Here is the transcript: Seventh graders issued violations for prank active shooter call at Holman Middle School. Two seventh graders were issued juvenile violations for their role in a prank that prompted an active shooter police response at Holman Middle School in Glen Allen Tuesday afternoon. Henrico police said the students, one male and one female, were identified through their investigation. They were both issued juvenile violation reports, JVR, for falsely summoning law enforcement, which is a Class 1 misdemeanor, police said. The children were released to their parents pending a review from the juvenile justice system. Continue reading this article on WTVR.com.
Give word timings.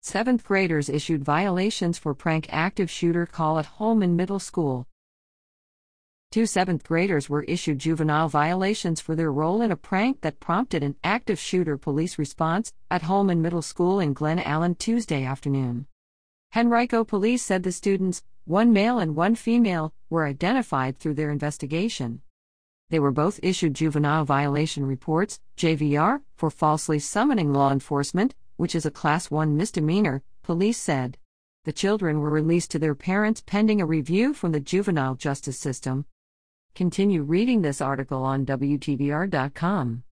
Seventh 0.00 0.44
graders 0.44 0.88
issued 0.88 1.24
violations 1.24 1.98
for 1.98 2.14
prank 2.14 2.46
active 2.50 2.88
shooter 2.90 3.26
call 3.26 3.58
at 3.58 3.66
Holman 3.66 4.14
Middle 4.14 4.38
School. 4.38 4.86
Two 6.30 6.46
seventh 6.46 6.84
graders 6.84 7.28
were 7.28 7.42
issued 7.44 7.78
juvenile 7.78 8.28
violations 8.28 9.00
for 9.00 9.16
their 9.16 9.32
role 9.32 9.60
in 9.60 9.72
a 9.72 9.76
prank 9.76 10.20
that 10.20 10.40
prompted 10.40 10.82
an 10.82 10.94
active 11.02 11.38
shooter 11.38 11.76
police 11.76 12.18
response 12.18 12.72
at 12.90 13.02
Holman 13.02 13.42
Middle 13.42 13.62
School 13.62 13.98
in 13.98 14.12
Glen 14.12 14.38
Allen 14.38 14.76
Tuesday 14.76 15.24
afternoon. 15.24 15.86
Henrico 16.54 17.02
police 17.02 17.42
said 17.42 17.62
the 17.62 17.72
students, 17.72 18.22
one 18.44 18.72
male 18.72 18.98
and 18.98 19.16
one 19.16 19.34
female, 19.34 19.92
were 20.10 20.26
identified 20.26 20.98
through 20.98 21.14
their 21.14 21.30
investigation. 21.30 22.22
They 22.90 23.00
were 23.00 23.10
both 23.10 23.40
issued 23.42 23.74
juvenile 23.74 24.24
violation 24.24 24.86
reports, 24.86 25.40
JVR, 25.56 26.20
for 26.36 26.50
falsely 26.50 26.98
summoning 26.98 27.52
law 27.52 27.72
enforcement, 27.72 28.34
which 28.58 28.74
is 28.74 28.84
a 28.84 28.90
Class 28.90 29.30
1 29.30 29.56
misdemeanor, 29.56 30.22
police 30.42 30.76
said. 30.76 31.16
The 31.64 31.72
children 31.72 32.18
were 32.20 32.28
released 32.28 32.70
to 32.72 32.78
their 32.78 32.94
parents 32.94 33.40
pending 33.40 33.80
a 33.80 33.86
review 33.86 34.34
from 34.34 34.52
the 34.52 34.60
juvenile 34.60 35.14
justice 35.14 35.58
system. 35.58 36.04
Continue 36.74 37.22
reading 37.22 37.62
this 37.62 37.80
article 37.80 38.24
on 38.24 38.44
WTVR.com. 38.44 40.02